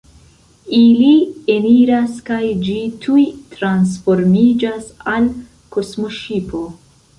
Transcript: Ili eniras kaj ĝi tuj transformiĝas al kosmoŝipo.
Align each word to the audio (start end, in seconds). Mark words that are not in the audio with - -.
Ili 0.77 1.09
eniras 1.55 2.15
kaj 2.29 2.39
ĝi 2.69 2.79
tuj 3.05 3.27
transformiĝas 3.53 4.91
al 5.15 5.31
kosmoŝipo. 5.77 6.67